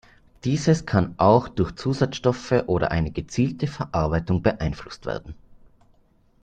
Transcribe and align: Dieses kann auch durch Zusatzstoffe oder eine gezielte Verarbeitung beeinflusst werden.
Dieses 0.45 0.87
kann 0.87 1.13
auch 1.19 1.47
durch 1.47 1.73
Zusatzstoffe 1.75 2.63
oder 2.65 2.89
eine 2.89 3.11
gezielte 3.11 3.67
Verarbeitung 3.67 4.41
beeinflusst 4.41 5.05
werden. 5.05 5.35